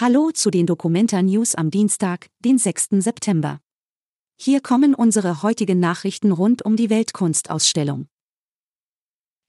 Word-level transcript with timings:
Hallo 0.00 0.30
zu 0.30 0.50
den 0.50 0.64
Dokumenta 0.64 1.20
News 1.20 1.54
am 1.54 1.70
Dienstag, 1.70 2.28
den 2.42 2.56
6. 2.56 2.86
September. 3.00 3.60
Hier 4.40 4.62
kommen 4.62 4.94
unsere 4.94 5.42
heutigen 5.42 5.78
Nachrichten 5.78 6.32
rund 6.32 6.64
um 6.64 6.74
die 6.74 6.88
Weltkunstausstellung. 6.88 8.06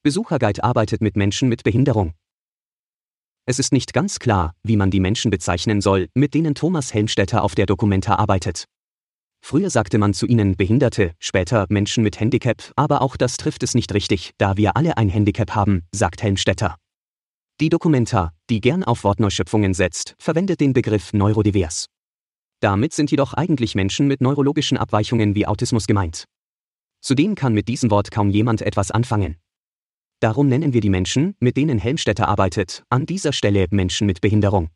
Besucherguide 0.03 0.61
arbeitet 0.61 0.99
mit 0.99 1.15
Menschen 1.15 1.47
mit 1.47 1.63
Behinderung. 1.63 2.15
Es 3.45 3.59
ist 3.59 3.71
nicht 3.71 3.93
ganz 3.93 4.19
klar, 4.19 4.53
wie 4.61 4.75
man 4.75 4.91
die 4.91 4.99
Menschen 4.99 5.32
bezeichnen 5.32 5.79
soll, 5.79 6.09
mit 6.16 6.34
denen 6.34 6.54
Thomas 6.54 6.93
Helmstetter 6.93 7.45
auf 7.45 7.55
der 7.55 7.65
Dokumenta 7.65 8.15
arbeitet. 8.15 8.65
Früher 9.41 9.70
sagte 9.70 9.99
man 9.99 10.13
zu 10.13 10.25
ihnen 10.25 10.57
Behinderte, 10.57 11.13
später 11.20 11.65
Menschen 11.70 12.04
mit 12.04 12.20
Handicap, 12.20 12.73
aber 12.75 13.02
auch 13.02 13.15
das 13.15 13.38
trifft 13.38 13.63
es 13.63 13.73
nicht 13.73 13.93
richtig, 13.93 14.31
da 14.38 14.57
wir 14.57 14.75
alle 14.75 14.97
ein 14.97 15.07
Handicap 15.07 15.55
haben, 15.55 15.83
sagt 15.93 16.21
Helmstetter. 16.21 16.75
Die 17.62 17.70
Dokumenta, 17.70 18.34
die 18.50 18.59
gern 18.59 18.84
auf 18.84 19.04
Wortneuschöpfungen 19.04 19.75
setzt, 19.75 20.16
verwendet 20.18 20.59
den 20.62 20.73
Begriff 20.73 21.14
neurodivers. 21.14 21.85
Damit 22.59 22.91
sind 22.91 23.12
jedoch 23.12 23.35
eigentlich 23.35 23.76
Menschen 23.76 24.08
mit 24.08 24.20
neurologischen 24.20 24.80
Abweichungen 24.80 25.35
wie 25.35 25.45
Autismus 25.45 25.85
gemeint. 25.85 26.26
Zudem 27.02 27.35
kann 27.35 27.54
mit 27.54 27.68
diesem 27.68 27.91
Wort 27.91 28.09
kaum 28.09 28.32
jemand 28.32 28.63
etwas 28.63 28.90
anfangen. 28.90 29.38
Darum 30.21 30.48
nennen 30.48 30.73
wir 30.73 30.82
die 30.82 30.90
Menschen, 30.90 31.35
mit 31.40 31.55
denen 31.55 31.77
Helmstetter 31.77 32.27
arbeitet, 32.27 32.84
an 32.90 33.05
dieser 33.05 33.32
Stelle 33.32 33.68
Menschen 33.70 34.07
mit 34.07 34.21
Behinderung. 34.21 34.71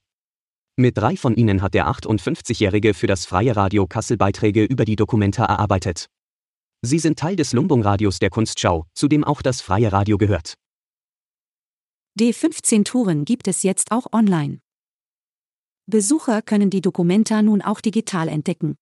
Mit 0.75 0.95
drei 0.95 1.17
von 1.17 1.35
ihnen 1.35 1.63
hat 1.63 1.73
der 1.73 1.87
58-Jährige 1.87 2.93
für 2.93 3.07
das 3.07 3.25
Freie 3.25 3.55
Radio 3.55 3.87
Kassel 3.87 4.17
Beiträge 4.17 4.63
über 4.63 4.85
die 4.85 4.95
Dokumenta 4.95 5.43
erarbeitet. 5.45 6.05
Sie 6.83 6.99
sind 6.99 7.17
Teil 7.17 7.35
des 7.35 7.51
Lumbung-Radios 7.51 8.19
der 8.19 8.29
Kunstschau, 8.29 8.85
zu 8.93 9.07
dem 9.07 9.23
auch 9.23 9.41
das 9.41 9.61
Freie 9.61 9.91
Radio 9.91 10.19
gehört. 10.19 10.53
Die 12.17 12.31
15 12.31 12.85
Touren 12.85 13.25
gibt 13.25 13.45
es 13.49 13.61
jetzt 13.61 13.91
auch 13.91 14.13
online. 14.13 14.61
Besucher 15.85 16.41
können 16.41 16.69
die 16.69 16.79
Dokumenta 16.79 17.41
nun 17.41 17.61
auch 17.61 17.81
digital 17.81 18.29
entdecken. 18.29 18.77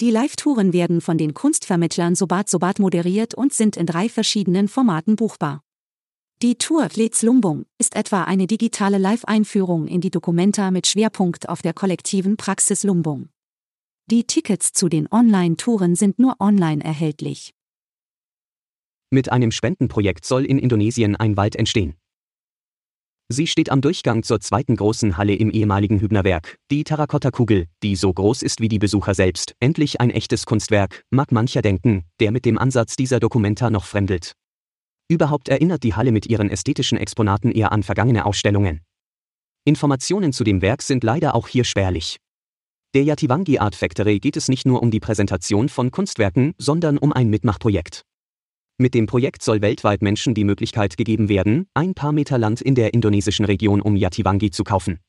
Die 0.00 0.10
Live-Touren 0.10 0.72
werden 0.72 1.00
von 1.00 1.18
den 1.18 1.34
Kunstvermittlern 1.34 2.16
Sobat 2.16 2.48
Sobat 2.48 2.80
moderiert 2.80 3.32
und 3.32 3.52
sind 3.52 3.76
in 3.76 3.86
drei 3.86 4.08
verschiedenen 4.08 4.66
Formaten 4.66 5.14
buchbar. 5.14 5.62
Die 6.42 6.56
Tour 6.56 6.88
Let's 6.96 7.22
Lumbung 7.22 7.64
ist 7.78 7.94
etwa 7.94 8.24
eine 8.24 8.48
digitale 8.48 8.98
Live-Einführung 8.98 9.86
in 9.86 10.00
die 10.00 10.10
Dokumenta 10.10 10.72
mit 10.72 10.88
Schwerpunkt 10.88 11.48
auf 11.48 11.62
der 11.62 11.74
kollektiven 11.74 12.36
Praxis 12.36 12.82
Lumbung. 12.82 13.28
Die 14.10 14.24
Tickets 14.24 14.72
zu 14.72 14.88
den 14.88 15.06
Online-Touren 15.12 15.94
sind 15.94 16.18
nur 16.18 16.40
online 16.40 16.82
erhältlich. 16.82 17.54
Mit 19.10 19.30
einem 19.30 19.52
Spendenprojekt 19.52 20.24
soll 20.24 20.44
in 20.44 20.58
Indonesien 20.58 21.14
ein 21.14 21.36
Wald 21.36 21.54
entstehen. 21.54 21.94
Sie 23.30 23.46
steht 23.46 23.70
am 23.70 23.82
Durchgang 23.82 24.22
zur 24.22 24.40
zweiten 24.40 24.74
großen 24.74 25.18
Halle 25.18 25.34
im 25.34 25.50
ehemaligen 25.50 26.00
Hübnerwerk, 26.00 26.56
die 26.70 26.82
Terrakotta-Kugel, 26.82 27.66
die 27.82 27.94
so 27.94 28.10
groß 28.10 28.42
ist 28.42 28.62
wie 28.62 28.68
die 28.68 28.78
Besucher 28.78 29.12
selbst. 29.12 29.54
Endlich 29.60 30.00
ein 30.00 30.08
echtes 30.08 30.46
Kunstwerk, 30.46 31.02
mag 31.10 31.30
mancher 31.30 31.60
denken, 31.60 32.04
der 32.20 32.32
mit 32.32 32.46
dem 32.46 32.56
Ansatz 32.56 32.96
dieser 32.96 33.20
Dokumenta 33.20 33.68
noch 33.68 33.84
fremdelt. 33.84 34.32
Überhaupt 35.08 35.50
erinnert 35.50 35.82
die 35.82 35.92
Halle 35.94 36.10
mit 36.10 36.24
ihren 36.24 36.48
ästhetischen 36.48 36.96
Exponaten 36.96 37.52
eher 37.52 37.70
an 37.70 37.82
vergangene 37.82 38.24
Ausstellungen. 38.24 38.80
Informationen 39.66 40.32
zu 40.32 40.42
dem 40.42 40.62
Werk 40.62 40.80
sind 40.80 41.04
leider 41.04 41.34
auch 41.34 41.48
hier 41.48 41.64
spärlich. 41.64 42.16
Der 42.94 43.04
Yativangi 43.04 43.58
Art 43.58 43.74
Factory 43.74 44.20
geht 44.20 44.38
es 44.38 44.48
nicht 44.48 44.64
nur 44.66 44.82
um 44.82 44.90
die 44.90 45.00
Präsentation 45.00 45.68
von 45.68 45.90
Kunstwerken, 45.90 46.54
sondern 46.56 46.96
um 46.96 47.12
ein 47.12 47.28
Mitmachprojekt. 47.28 48.06
Mit 48.80 48.94
dem 48.94 49.06
Projekt 49.06 49.42
soll 49.42 49.60
weltweit 49.60 50.02
Menschen 50.02 50.34
die 50.34 50.44
Möglichkeit 50.44 50.96
gegeben 50.96 51.28
werden, 51.28 51.68
ein 51.74 51.94
paar 51.94 52.12
Meter 52.12 52.38
Land 52.38 52.60
in 52.60 52.76
der 52.76 52.94
indonesischen 52.94 53.44
Region 53.44 53.80
um 53.80 53.96
Yativangi 53.96 54.52
zu 54.52 54.62
kaufen. 54.62 55.00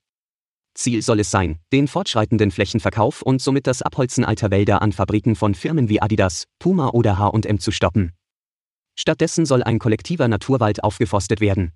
Ziel 0.74 1.04
soll 1.04 1.20
es 1.20 1.30
sein, 1.30 1.60
den 1.72 1.88
fortschreitenden 1.88 2.50
Flächenverkauf 2.50 3.22
und 3.22 3.44
somit 3.44 3.68
das 3.68 3.84
Abholzen 3.84 4.26
alter 4.26 4.50
Wälder 4.50 4.82
an 4.82 4.92
Fabriken 4.92 5.36
von 5.36 5.54
Firmen 5.54 5.88
wie 5.88 6.02
Adidas, 6.02 6.46
Puma 6.58 6.90
oder 6.90 7.20
H&M 7.20 7.60
zu 7.60 7.72
stoppen. 7.72 8.14
Stattdessen 8.98 9.46
soll 9.46 9.62
ein 9.62 9.78
kollektiver 9.78 10.28
Naturwald 10.28 10.84
aufgeforstet 10.84 11.40
werden. 11.40 11.74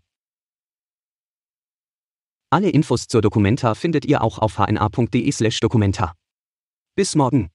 Alle 2.50 2.70
Infos 2.70 3.08
zur 3.08 3.22
Dokumenta 3.22 3.76
findet 3.76 4.06
ihr 4.06 4.24
auch 4.24 4.40
auf 4.40 4.58
hna.de/dokumenta. 4.58 6.14
Bis 6.96 7.16
morgen. 7.16 7.50